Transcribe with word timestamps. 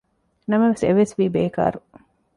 ނަމަވެސް 0.49 0.83
އެވެސް 0.85 1.13
ވީ 1.17 1.25
ބޭކާރު 1.35 1.79